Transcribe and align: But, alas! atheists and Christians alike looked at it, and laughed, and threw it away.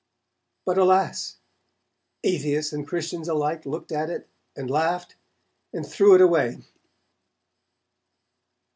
But, 0.65 0.79
alas! 0.79 1.37
atheists 2.23 2.73
and 2.73 2.87
Christians 2.87 3.27
alike 3.29 3.67
looked 3.67 3.91
at 3.91 4.09
it, 4.09 4.27
and 4.55 4.67
laughed, 4.67 5.15
and 5.73 5.85
threw 5.85 6.15
it 6.15 6.21
away. 6.21 6.61